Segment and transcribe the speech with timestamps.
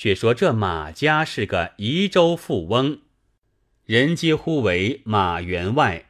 [0.00, 3.00] 却说这马家是个宜州富翁，
[3.84, 6.06] 人皆呼为马员外，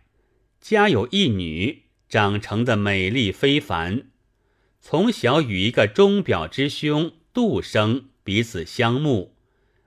[0.60, 4.02] 家有一女，长成的美丽非凡。
[4.80, 9.34] 从小与一个钟表之兄杜生彼此相慕，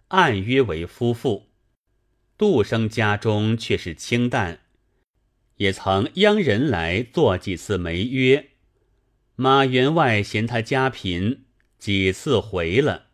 [0.09, 1.47] 暗约为夫妇。
[2.37, 4.59] 杜生家中却是清淡，
[5.55, 8.49] 也曾央人来做几次媒约。
[9.37, 11.45] 马员外嫌他家贫，
[11.79, 13.05] 几次回了，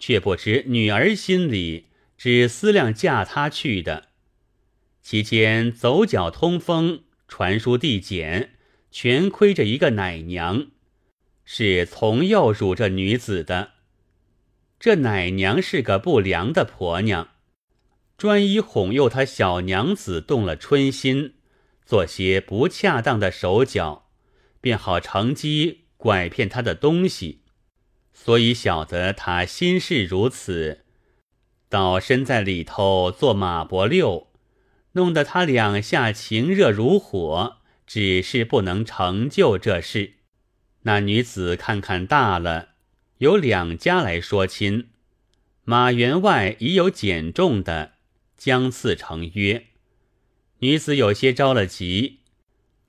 [0.00, 1.86] 却不知女儿心里
[2.18, 4.08] 只思量嫁他去的。
[5.00, 8.50] 期间走脚通风，传书递简，
[8.90, 10.66] 全亏着一个奶娘。
[11.44, 13.72] 是从幼辱这女子的，
[14.78, 17.30] 这奶娘是个不良的婆娘，
[18.16, 21.34] 专一哄诱她小娘子动了春心，
[21.84, 24.10] 做些不恰当的手脚，
[24.60, 27.39] 便好乘机拐骗她的东西。
[28.22, 30.80] 所以晓得他心事如此，
[31.70, 34.28] 倒身在里头做马伯六，
[34.92, 40.16] 弄得他两下情热如火，只是不能成就这事。
[40.82, 42.74] 那女子看看大了，
[43.18, 44.90] 有两家来说亲。
[45.64, 47.92] 马员外已有减重的，
[48.36, 49.68] 将次成约。
[50.58, 52.18] 女子有些着了急，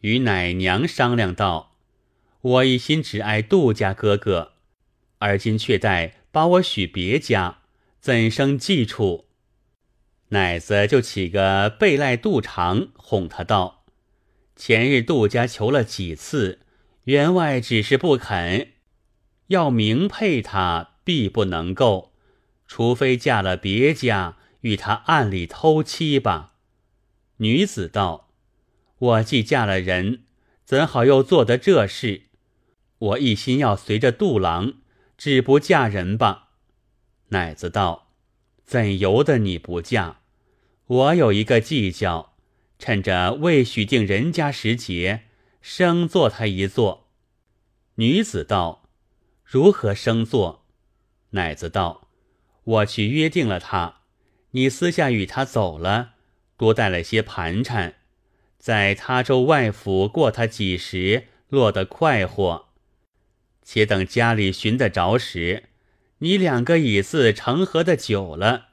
[0.01, 1.77] 与奶娘商量道
[2.41, 4.51] ：“我一心只爱杜家哥哥，
[5.21, 7.59] 而今却待把我许别家，
[8.01, 9.27] 怎生计处？”
[10.29, 13.85] 奶子就起个背赖杜长，哄他道
[14.55, 16.59] ：“前日杜家求了几次。”
[17.05, 18.73] 员外只是不肯，
[19.47, 22.13] 要明配他，必不能够，
[22.67, 26.53] 除非嫁了别家，与他暗里偷妻吧。
[27.37, 28.29] 女子道
[28.99, 30.25] ：“我既嫁了人，
[30.63, 32.25] 怎好又做得这事？
[32.99, 34.73] 我一心要随着杜郎，
[35.23, 36.47] 只不嫁人吧。”
[37.29, 38.07] 奶子道
[38.65, 40.21] ：“怎由得你不嫁？
[40.87, 42.33] 我有一个计较，
[42.79, 45.25] 趁着未许定人家时节。”
[45.61, 47.11] 生做他一座，
[47.97, 48.89] 女子道
[49.45, 50.65] ：“如何生做？”
[51.37, 52.07] 奶子道
[52.81, 54.01] ：“我去约定了他，
[54.53, 56.15] 你私下与他走了，
[56.57, 57.93] 多带了些盘缠，
[58.57, 62.70] 在他州外府过他几时，落得快活。
[63.63, 65.69] 且等家里寻得着时，
[66.19, 68.69] 你两个已自成合的久了，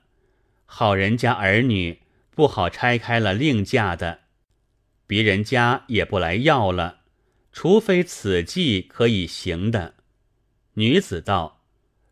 [0.66, 2.00] 好人家儿女
[2.34, 4.20] 不好拆开了另嫁的。”
[5.06, 7.00] 别人家也不来要了，
[7.50, 9.94] 除非此计可以行的。
[10.74, 11.62] 女子道：“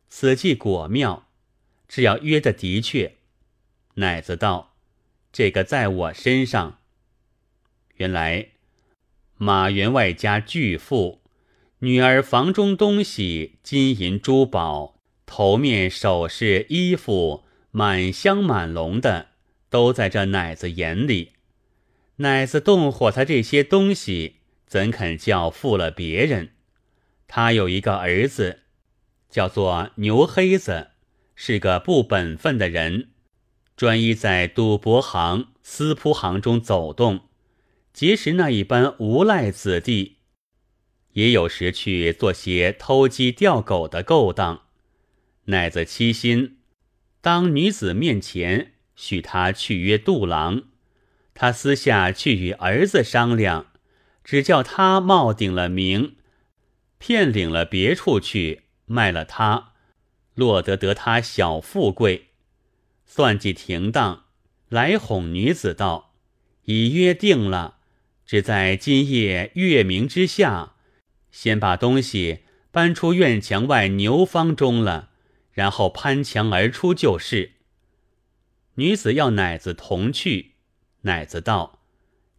[0.09, 1.29] 此计果妙，
[1.87, 3.17] 只要约的的确。”
[3.97, 4.75] 奶子道
[5.31, 6.79] ：“这个在我身上。”
[7.97, 8.49] 原来
[9.37, 11.21] 马员外家巨富，
[11.81, 19.29] 女儿房中东西金银珠宝、头面首饰、衣服满箱满笼的，
[19.69, 21.33] 都在这奶子眼里。
[22.17, 24.37] 奶子动火，他这些东西
[24.67, 26.53] 怎肯叫付了别人？
[27.29, 28.61] 他有一个儿子，
[29.29, 30.93] 叫做牛黑子，
[31.35, 33.11] 是个不本分的人，
[33.77, 37.21] 专一在赌博行、私铺行中走动，
[37.93, 40.16] 结识那一般无赖子弟，
[41.17, 44.65] 也有时去做些偷鸡钓狗的勾当。
[45.47, 46.59] 奶子欺心，
[47.23, 50.65] 当女子面前许他去约杜郎。
[51.33, 53.73] 他私下去与儿子商量，
[54.23, 56.17] 只叫他冒顶了名，
[56.99, 59.73] 骗领了别处去卖了他，
[60.35, 62.27] 落得得他小富贵。
[63.07, 64.25] 算计停当，
[64.69, 66.13] 来哄女子道
[66.65, 67.79] ：“已约定了，
[68.27, 70.75] 只在今夜月明之下，
[71.37, 75.11] 先把东西搬出院墙外牛坊中了，
[75.53, 77.53] 然后攀墙而出就是。”
[78.77, 80.53] 女子要奶子同去。
[81.03, 81.81] 奶子道：“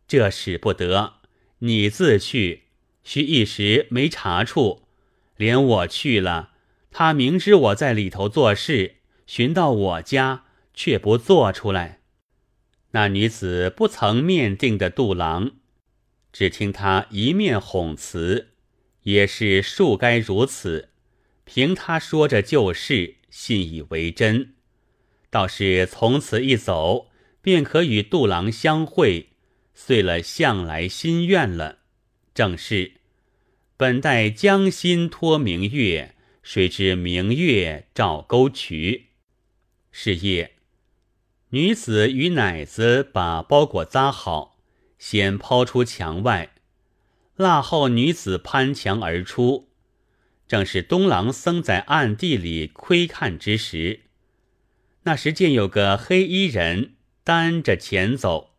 [0.08, 1.18] 这使不得，
[1.60, 2.64] 你自去，
[3.04, 4.88] 须一时没查处，
[5.36, 6.54] 连我去了，
[6.90, 8.96] 他明知我在里头做事，
[9.28, 12.00] 寻到我家，却不做出来。
[12.92, 15.52] 那女子不曾面定的杜郎，
[16.34, 18.54] 只听他一面哄辞，
[19.08, 20.90] 也是数该如此。
[21.46, 24.56] 凭他说着旧事，信以为真，
[25.30, 27.08] 倒是从此一走。”
[27.40, 29.30] 便可与杜郎相会，
[29.74, 31.78] 遂了向来心愿了。
[32.34, 32.96] 正是
[33.78, 39.12] 本待将心托明月，谁知明月照沟渠。
[39.94, 40.56] 是夜，
[41.52, 44.58] 女子与奶子把包裹扎好，
[45.00, 46.57] 先抛出墙外。
[47.38, 49.70] 腊后，女子攀墙而出，
[50.48, 54.02] 正是东郎僧在暗地里窥看之时。
[55.04, 58.56] 那时见有个黑衣人担着钱走，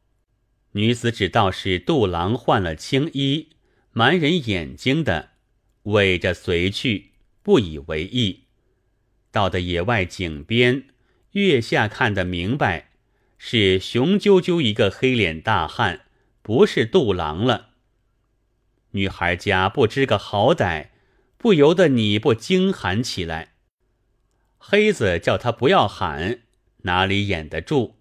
[0.73, 3.49] 女子只道是杜郎换了青衣，
[3.91, 5.31] 瞒人眼睛的，
[5.83, 8.45] 尾着随去，不以为意。
[9.33, 10.85] 到的野外井边，
[11.33, 12.91] 月下看得明白，
[13.37, 16.03] 是雄赳赳一个黑脸大汉，
[16.43, 17.68] 不是杜郎了。
[18.99, 20.89] 女孩家不知个好歹。
[21.41, 23.55] 不由得你不惊喊起来。
[24.59, 26.41] 黑子叫他不要喊，
[26.79, 27.95] 哪里掩得住？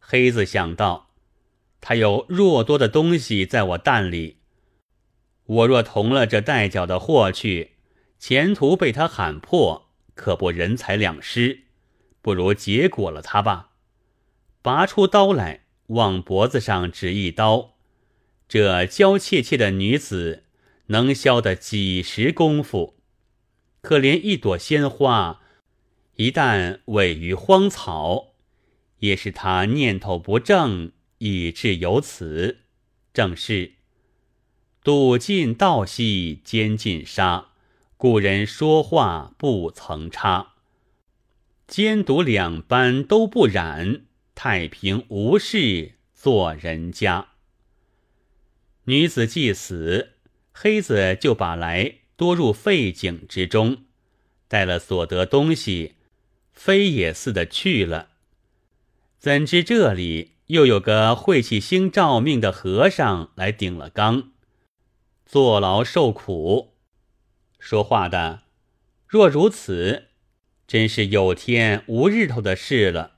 [0.00, 1.14] 黑子想到，
[1.80, 4.38] 他有若多的东西在我蛋里，
[5.44, 7.76] 我若同了这带脚的货去，
[8.18, 11.66] 前途被他喊破，可不人财两失。
[12.20, 13.70] 不如结果了他吧。
[14.62, 17.73] 拔出刀来，往脖子上指一刀。
[18.48, 20.44] 这娇怯怯的女子。
[20.88, 22.98] 能消得几时功夫？
[23.80, 25.40] 可怜一朵鲜花，
[26.16, 28.34] 一旦萎于荒草，
[28.98, 32.58] 也是他念头不正，以致有此。
[33.14, 33.76] 正是
[34.82, 37.52] 赌尽道西兼尽沙，
[37.96, 40.56] 古人说话不曾差。
[41.66, 44.02] 奸赌两般都不染，
[44.34, 47.28] 太平无事做人家。
[48.84, 50.10] 女子既死。
[50.52, 53.84] 黑子就把来多入废井之中，
[54.46, 55.94] 带了所得东西，
[56.52, 58.10] 飞也似的去了。
[59.18, 64.30] 怎知这里又有个晦气星照命的和尚来顶了缸，
[65.26, 66.74] 坐牢受苦。
[67.58, 68.42] 说话的，
[69.08, 70.10] 若如此，
[70.68, 73.16] 真是有天无日头的事了。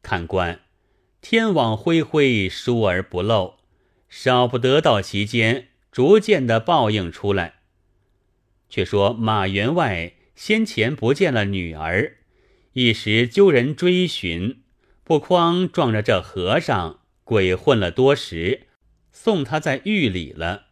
[0.00, 0.60] 看官，
[1.20, 3.58] 天网恢恢，疏而不漏，
[4.08, 5.68] 少不得到其间。
[5.96, 7.54] 逐渐的报应出来。
[8.68, 12.18] 却说马员外先前不见了女儿，
[12.74, 14.60] 一时揪人追寻，
[15.02, 18.66] 不匡撞着这和尚鬼混了多时，
[19.10, 20.66] 送他在狱里了。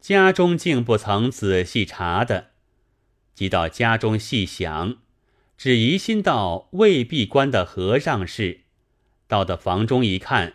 [0.00, 2.52] 家中竟不曾仔细查的，
[3.34, 4.96] 即到家中细想，
[5.58, 8.60] 只疑心到未闭关的和尚是。
[9.28, 10.54] 到的房中一看，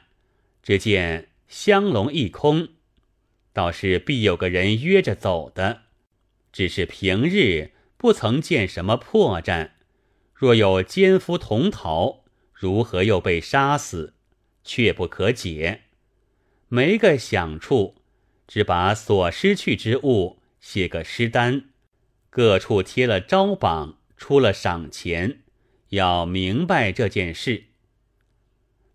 [0.64, 2.70] 只见香笼一空。
[3.52, 5.82] 倒是必有个人约着走的，
[6.54, 9.72] 只是平日不曾见什么破绽。
[10.34, 14.14] 若有奸夫同逃，如何又被杀死，
[14.64, 15.82] 却不可解。
[16.70, 17.96] 没个想处，
[18.48, 21.66] 只把所失去之物写个诗单，
[22.30, 25.42] 各处贴了招榜，出了赏钱，
[25.90, 27.66] 要明白这件事。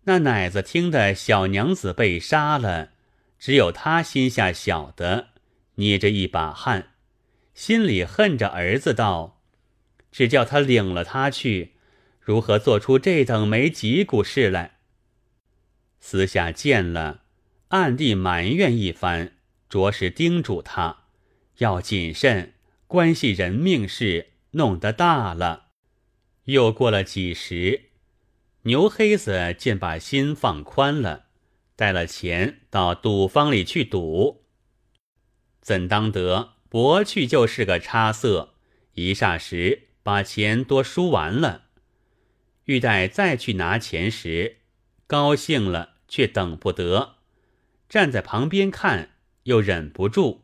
[0.09, 2.91] 那奶子听得小娘子被杀了。
[3.37, 5.27] 只有他心下晓得，
[5.75, 6.93] 捏着一把汗，
[7.53, 9.41] 心里恨着儿子道
[10.11, 11.73] ：“只叫他领了他去，
[12.21, 14.77] 如何做出这等没脊骨事来？”
[15.99, 17.21] 私下见了，
[17.67, 19.33] 暗地埋怨一番，
[19.69, 21.03] 着实叮嘱他
[21.57, 22.53] 要谨慎，
[22.87, 25.65] 关系人命事，弄得大了。
[26.45, 27.86] 又过了几时，
[28.67, 31.27] 牛黑子见把心放宽了。
[31.77, 34.43] 带了钱到赌坊里去赌，
[35.61, 38.55] 怎当得博去就是个差色，
[38.93, 41.67] 一霎时把钱多输完了。
[42.65, 44.57] 欲待再去拿钱时，
[45.05, 47.17] 高兴了却等不得，
[47.87, 49.11] 站在旁边看
[49.43, 50.41] 又忍不住，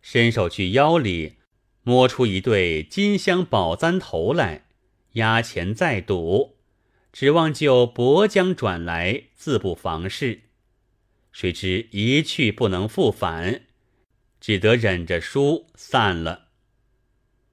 [0.00, 1.34] 伸手去腰里
[1.82, 4.66] 摸出一对金镶宝簪头来，
[5.14, 6.59] 押钱再赌，
[7.12, 10.42] 指望就薄将转来，自不妨事。
[11.32, 13.62] 谁知一去不能复返，
[14.40, 16.48] 只得忍着输散了。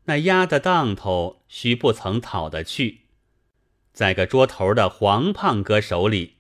[0.05, 3.01] 那丫的当头须不曾讨得去，
[3.93, 6.35] 在个桌头的黄胖哥手里。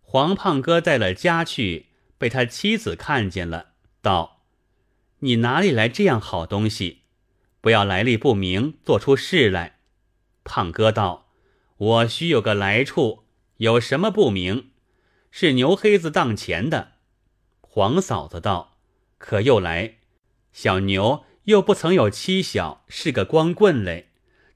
[0.00, 1.86] 黄胖哥带了家去，
[2.16, 4.42] 被他妻子看见了，道
[5.20, 7.02] ：“你哪里来这样好东西？
[7.60, 9.80] 不要来历不明，做出事来。”
[10.44, 11.25] 胖哥道
[11.76, 13.24] ：“我须有个来处，
[13.58, 14.70] 有什么不明？”
[15.30, 16.92] 是牛黑子当钱的，
[17.60, 18.78] 黄嫂子道
[19.18, 19.96] ：“可又来，
[20.52, 24.08] 小牛又不曾有妻小，是个光棍嘞，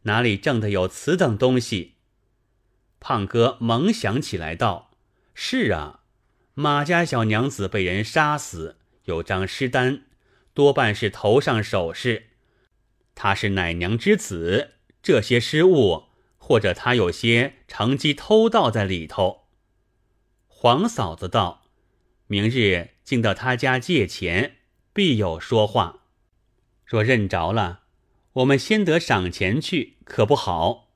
[0.02, 1.96] 哪里挣得有此等东西？”
[2.98, 4.90] 胖哥猛想起来道
[5.34, 6.00] ：“是啊，
[6.54, 10.04] 马家小娘子被人杀死，有张尸单，
[10.54, 12.28] 多半是头上首饰。
[13.14, 14.72] 他是奶娘之子，
[15.02, 16.04] 这些失物，
[16.50, 19.42] 或者他有些乘机偷盗在里头。”
[20.48, 21.62] 黄嫂子道
[22.26, 24.56] ：“明日竟到他家借钱，
[24.92, 26.00] 必有说话。
[26.84, 27.82] 若认着了，
[28.32, 30.88] 我们先得赏钱去，可不好。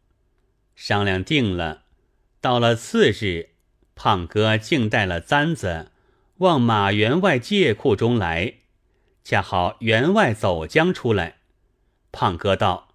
[0.75, 1.85] 商量定了，
[2.41, 3.51] 到了次日，
[3.95, 5.93] 胖哥竟带了簪子
[6.39, 8.55] 往马员外借库中来，
[9.23, 11.37] 恰好员外走将出来。
[12.11, 12.89] 胖哥道：“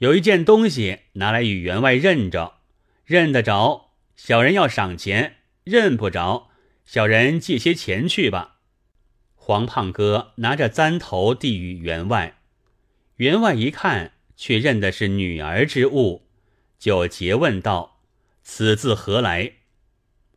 [0.00, 2.60] 有一件东西拿来与员外认着，
[3.04, 6.48] 认得着，小人要赏钱；认不着，
[6.86, 8.60] 小人借些钱去吧。”
[9.36, 12.38] 黄胖哥拿着簪头递与员外。
[13.16, 16.22] 员外一看，却认的是女儿之物，
[16.78, 18.00] 就诘问道
[18.42, 19.52] ：“此字何来？”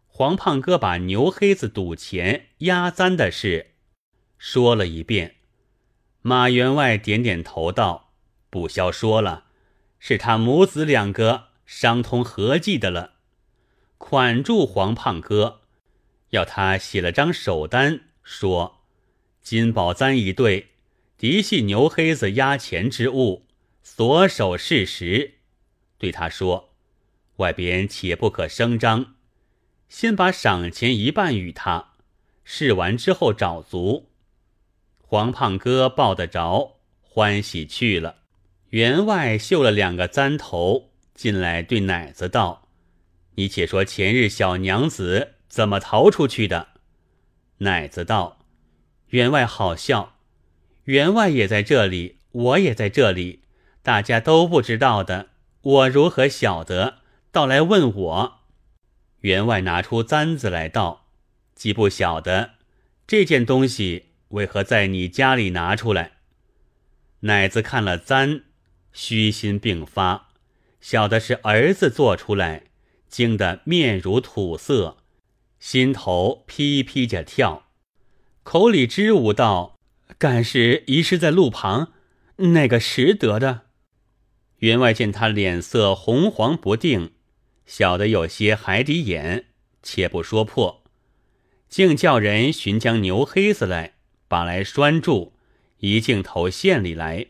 [0.08, 3.72] 黄胖哥把牛黑子赌钱压簪的事
[4.38, 5.36] 说了一遍。
[6.22, 8.12] 马员外点点头道
[8.52, 9.43] ：“不消说了，
[10.06, 13.14] 是他母子两个商通合计的了。
[13.98, 15.62] 款住黄胖哥，
[16.32, 18.82] 要他写了张手单，说
[19.42, 20.72] 金宝簪一对。”
[21.18, 23.46] 嫡系牛黑子押钱之物，
[23.82, 25.36] 所守事实，
[25.98, 26.74] 对他说
[27.38, 29.16] ：“外边且不可声张，
[29.88, 31.94] 先把赏钱一半与他，
[32.44, 34.10] 试完之后找足。”
[35.00, 38.23] 黄胖哥抱得着，欢喜去了。
[38.74, 42.68] 员外绣了两个簪头进来，对奶子道
[43.38, 46.70] ：“你且说前日小娘子怎么逃出去的？”
[47.60, 48.40] 奶子道
[49.10, 50.16] ：“员外好笑。”
[50.86, 53.44] 员外也在这里，我也在这里，
[53.84, 55.28] 大家都不知道的，
[55.62, 56.96] 我如何晓得？
[57.32, 58.40] 倒来问我。
[59.20, 61.06] 员外拿出簪子来道
[61.54, 62.54] ：“既不晓得
[63.06, 66.14] 这件东西为何在你家里拿出来？”
[67.22, 68.46] 奶子看了簪，
[68.94, 70.30] 虚心并发，
[70.80, 72.64] 晓得是儿子做出来，
[73.10, 74.98] 惊得面如土色，
[75.60, 77.66] 心头噼噼着跳，
[78.44, 79.74] 口里支吾道。
[80.20, 81.92] 敢是遗失在路旁，
[82.38, 83.62] 那个拾得的。
[84.60, 87.14] 员外见他脸色红黄不定，
[87.66, 89.46] 晓得有些海底眼，
[89.82, 90.84] 且不说破，
[91.68, 93.96] 竟叫人寻将牛黑子来，
[94.28, 95.34] 把来拴住，
[95.80, 97.28] 一镜头县里来。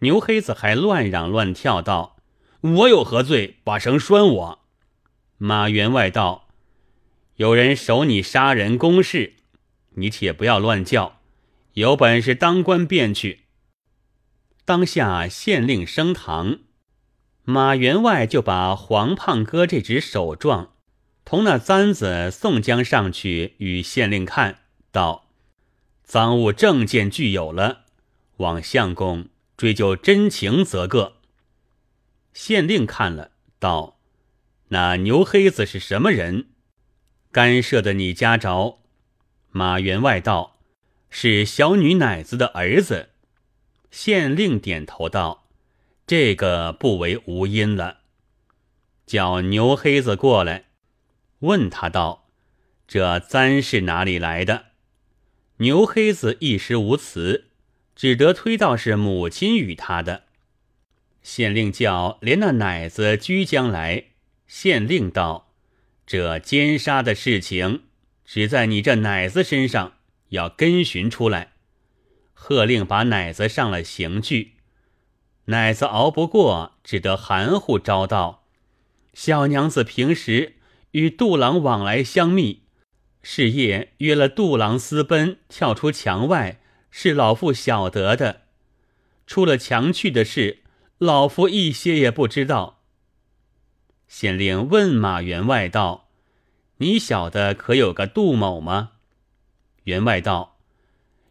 [0.00, 2.16] 牛黑子还乱嚷乱跳道
[2.60, 3.56] ：“我有何罪？
[3.64, 4.58] 把绳拴我！”
[5.38, 6.48] 马员外道
[7.36, 9.34] ：“有人守你杀人公事，
[9.94, 11.16] 你且不要乱叫。”
[11.74, 13.44] 有本事当官便去。
[14.64, 16.58] 当下县令升堂，
[17.44, 20.72] 马员外就把黄胖哥这只手状
[21.24, 24.58] 同那簪子送将上去与县令看，
[24.90, 25.28] 道
[26.02, 27.84] ：“赃物证件具有了，
[28.38, 29.28] 往相公
[29.60, 31.18] 追究真情则个。”
[32.32, 34.00] 县令看了，道
[34.68, 36.46] ：“那牛黑子是什么人？
[37.30, 38.78] 干涉的你家着？”
[39.52, 40.56] 马员外道。
[41.12, 43.10] 是小女奶子的儿子，
[43.90, 45.48] 县令点头道
[46.06, 48.02] ：“这个不为无因了。”
[49.06, 50.66] 叫牛黑子过来，
[51.40, 52.28] 问他道
[52.86, 54.66] ：“这簪是哪里来的？”
[55.58, 57.49] 牛黑子一时无词，
[58.00, 60.22] 只得推到是母亲与他的。
[61.22, 64.04] 县令叫连那奶子居将来，
[64.46, 65.52] 县令道
[66.08, 67.82] ：“这奸杀的事情，
[68.24, 69.96] 只在你这奶子身上。”
[70.30, 71.52] 要跟寻出来，
[72.32, 74.52] 喝令把奶子上了刑具。
[75.46, 78.46] 奶子熬不过，只得含糊招道
[79.12, 80.54] ：“小娘子平时
[80.92, 82.62] 与杜郎往来相密，
[83.22, 86.59] 是夜约了杜郎私奔，跳出墙外，
[86.90, 88.42] 是老夫晓得的。
[89.26, 90.58] 出了墙去的事，
[90.98, 92.82] 老夫一些也不知道。”
[94.08, 96.08] 县令问马员外道
[96.78, 98.92] ：“你晓得可有个杜某吗？”
[99.84, 100.58] 员外道：“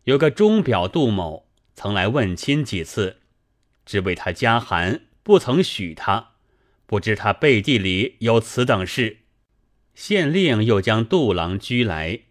[0.06, 3.18] 有个钟表杜某曾来问亲几次，
[3.86, 6.30] 只为他家寒，不曾许他。
[6.86, 9.18] 不知他背地里有此等事。”
[9.94, 12.22] 县令又将杜郎拘来。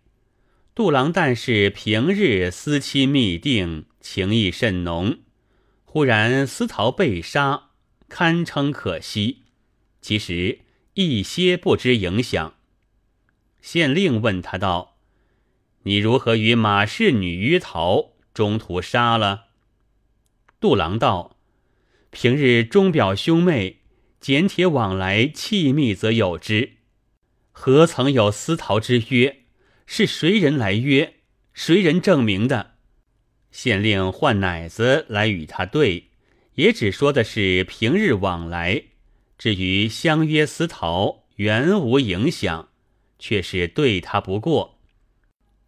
[0.78, 5.18] 杜郎但是平日思妻密定，情意甚浓。
[5.82, 7.70] 忽然思桃被杀，
[8.08, 9.42] 堪称可惜。
[10.00, 10.60] 其实
[10.94, 12.54] 一些不知影响。
[13.60, 14.98] 县令问他道。
[15.82, 19.46] 你如何与马氏女约逃，中途杀了？
[20.60, 21.38] 杜郎道
[22.12, 23.80] ：“平日钟表兄妹
[24.20, 26.74] 简帖往来，气密则有之，
[27.50, 29.37] 何曾有私逃之约？
[29.90, 31.14] 是谁人来约？
[31.54, 32.74] 谁人证明的？”
[33.50, 36.10] 县令唤奶子来与他对，
[36.56, 38.82] 也只说的是平日往来，
[39.38, 42.68] 至于相约私逃，原无影响，
[43.18, 44.78] 却是对他不过。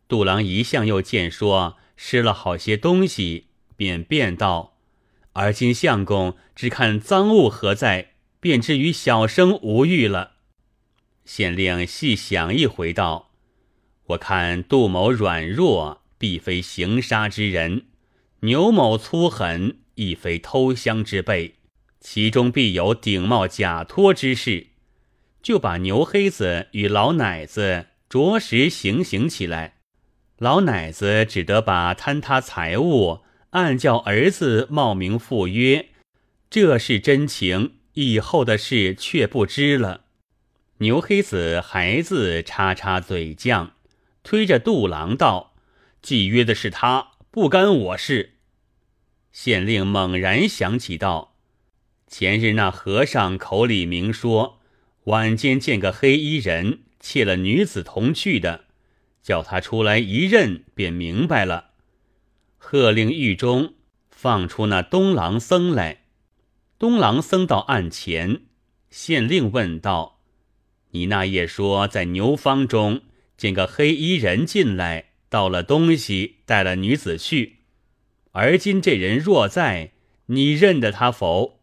[0.06, 4.76] 杜郎一向又见说失了好些东西，便辩道
[5.32, 10.32] ：“而今相公只看赃物何在，便知与小生无欲了。
[11.24, 13.29] 县令细想一回，道
[14.10, 17.82] ：“我看杜某软弱，必非行杀之人；
[18.40, 21.54] 牛某粗狠，亦非偷香之辈，
[22.00, 24.68] 其中必有顶帽假托之事。
[25.42, 29.74] 就把牛黑子与老奶子着实行刑起来。
[30.38, 35.90] 老奶子只得把贪他财物，暗叫儿子冒名赴约，
[36.48, 37.74] 这是真情。
[37.94, 40.04] 以后的事却不知了。”
[40.78, 43.70] 牛黑子孩子叉叉嘴犟，
[44.22, 45.54] 推着杜郎道
[46.02, 48.34] ：“既约的是他，不干我事。”
[49.32, 51.36] 县令猛然想起道
[52.06, 54.60] ：“前日那和尚口里明说，
[55.04, 58.64] 晚间见个黑衣人窃了女子同去的，
[59.22, 61.70] 叫他出来一认，便明白了。”
[62.58, 63.74] 喝令狱中
[64.10, 66.02] 放出那东郎僧来。
[66.78, 68.42] 东郎僧到案前，
[68.90, 70.20] 县令问道。
[70.90, 73.02] 你那夜说在牛坊中
[73.40, 77.60] 见个黑衣人进来，盗了东西，带了女子去。
[78.32, 79.92] 而今这人若在，
[80.26, 81.58] 你认得他否？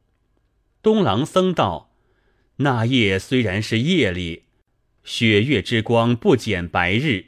[0.82, 1.94] 东郎僧道
[2.66, 4.46] ：“那夜虽然是夜里，
[5.04, 7.26] 雪月之光不减白日。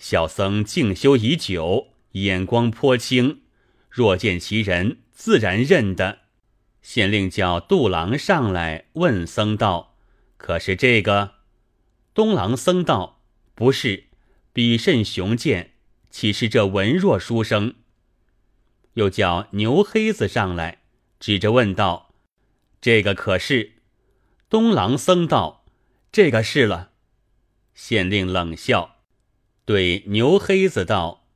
[0.00, 3.42] 小僧静修已久，眼光颇清，
[3.88, 6.18] 若见其人，自然认得。”
[6.82, 9.96] 县令叫杜郎上来问僧道。
[10.36, 11.34] 可是这个，
[12.12, 13.20] 东郎僧道
[13.54, 14.04] 不是，
[14.52, 15.72] 比甚雄健，
[16.10, 17.74] 岂是这文弱书生？
[18.94, 20.82] 又叫牛黑子上来，
[21.20, 22.14] 指着问道
[22.80, 23.74] ：“这个可是？”
[24.50, 25.64] 东郎僧道
[26.10, 26.90] ：“这个是了。”
[27.74, 28.96] 县令冷笑，
[29.64, 31.26] 对牛黑子道：“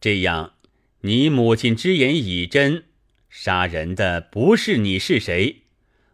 [0.00, 0.54] 这样，
[1.02, 2.84] 你母亲之言已真，
[3.28, 5.62] 杀人的不是你是谁？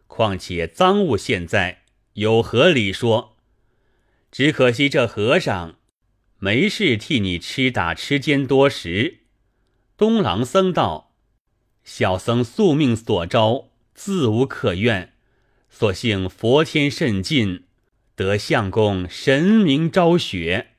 [0.07, 1.83] 况且赃物现在。”
[2.15, 3.34] 有何理说？
[4.37, 5.77] 只可惜这和尚
[6.39, 9.19] 没事替你吃打吃奸多时。
[9.95, 11.15] 东郎僧道
[11.85, 15.13] ：“小僧宿命所招，自无可怨。
[15.69, 17.63] 所幸佛天甚近，
[18.13, 20.71] 得相公神明昭雪。”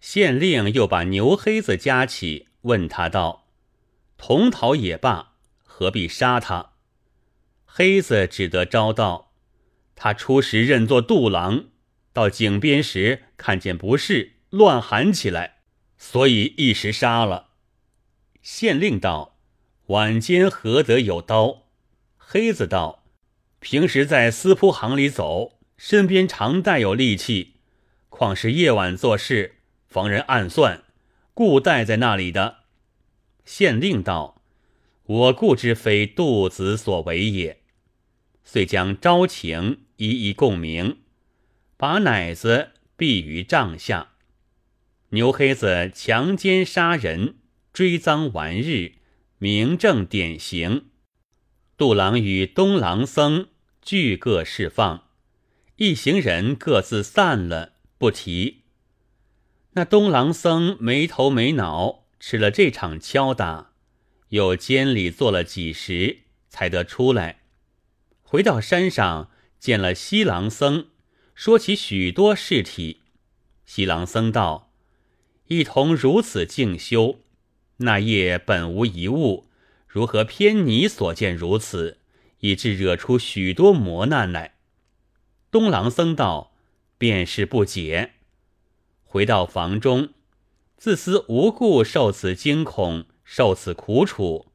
[0.00, 3.50] 县令又把牛黑子夹起，问他道
[4.16, 6.70] ：“同逃也罢，何必杀他？”
[7.66, 9.34] 黑子只得招道。
[9.94, 11.64] 他初时认作杜郎，
[12.12, 15.58] 到井边时看见不是，乱喊起来，
[15.96, 17.50] 所以一时杀了。
[18.42, 19.38] 县令道
[19.88, 21.68] ：“晚间何得有刀？”
[22.18, 23.04] 黑子道
[23.60, 27.56] ：“平时在私铺行里走，身边常带有利器，
[28.08, 30.82] 况是夜晚做事，逢人暗算，
[31.34, 32.58] 故带在那里的。”
[33.44, 34.42] 县令道
[35.04, 37.60] ：“我故知非杜子所为也。”
[38.42, 39.82] 遂将招情。
[40.00, 40.99] 一一共鸣，
[41.80, 44.08] 把奶子毙于帐下。
[45.12, 47.36] 牛黑子强奸杀人，
[47.72, 48.96] 追赃完日，
[49.38, 50.90] 明正典刑。
[51.78, 53.48] 杜郎与东郎僧
[53.80, 55.04] 俱各释放，
[55.76, 58.64] 一行人各自散了，不提。
[59.72, 63.70] 那东郎僧没头没脑，吃了这场敲打，
[64.28, 66.18] 又监里坐了几时，
[66.50, 67.40] 才得出来，
[68.20, 69.30] 回到山上。
[69.58, 70.86] 见了西郎僧，
[71.40, 73.00] 说起许多事体。
[73.64, 74.70] 西郎僧道
[75.48, 77.20] ：“一同如此静修，
[77.78, 79.46] 那夜本无一物，
[79.88, 81.96] 如何偏你所见如此，
[82.40, 84.56] 以致惹出许多磨难来？”
[85.50, 86.52] 东郎僧道
[86.98, 88.16] ：“便是不解。”
[89.02, 90.10] 回到房中，
[90.76, 94.48] 自思无故受此惊恐，受此苦楚，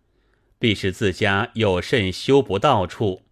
[0.60, 3.24] 必是自家有甚修不到处。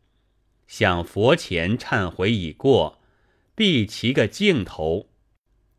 [0.66, 3.03] 向佛前忏悔已过，
[3.56, 5.10] 必齐个镜头。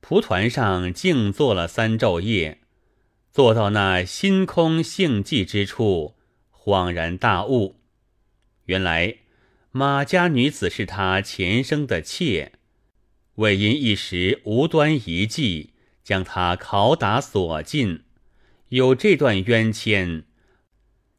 [0.01, 2.61] 蒲团上静坐了三昼夜，
[3.33, 6.15] 坐到那心空性寂之处，
[6.53, 7.81] 恍然大悟：
[8.67, 9.17] 原来
[9.71, 12.53] 马家女子是他前生的妾，
[13.37, 18.05] 为因一时无端一计，将他拷打锁禁，
[18.69, 20.25] 有这段冤愆。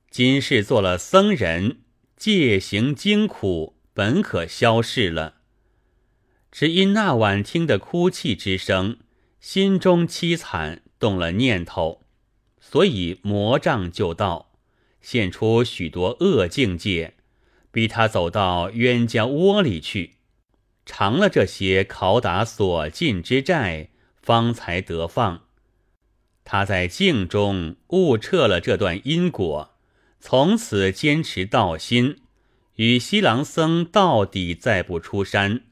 [0.10, 1.82] 今世做了僧人。
[2.18, 5.42] 戒行惊苦，本可消逝了。
[6.58, 8.96] 只因那晚听得哭泣之声，
[9.42, 12.04] 心中凄惨，动了念头，
[12.62, 14.54] 所以魔障就到，
[15.02, 17.16] 现出许多恶境界，
[17.72, 20.16] 逼他走到冤家窝里去，
[20.86, 23.90] 偿了这些拷打所尽之债，
[24.22, 25.42] 方才得放。
[26.46, 29.72] 他在境中悟彻了这段因果。
[30.22, 32.22] 从此坚持道心，
[32.76, 35.64] 与西郎僧到底，再不出山。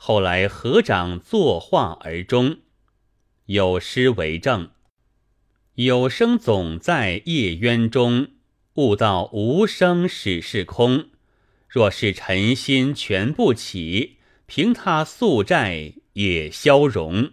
[0.00, 2.58] 后来合掌作画而终，
[3.46, 4.70] 有诗为证
[5.74, 8.28] ：“有声总在夜渊中，
[8.74, 11.10] 悟道无声始是空。
[11.68, 17.32] 若是尘心全不起，凭他宿债也消融。”